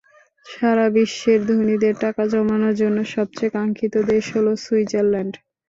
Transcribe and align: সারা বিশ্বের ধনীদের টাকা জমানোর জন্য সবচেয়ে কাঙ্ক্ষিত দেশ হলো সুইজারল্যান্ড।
সারা 0.45 0.85
বিশ্বের 0.95 1.39
ধনীদের 1.49 1.95
টাকা 2.03 2.23
জমানোর 2.33 2.75
জন্য 2.81 2.97
সবচেয়ে 3.15 3.53
কাঙ্ক্ষিত 3.55 3.95
দেশ 4.11 4.25
হলো 4.35 4.51
সুইজারল্যান্ড। 4.63 5.33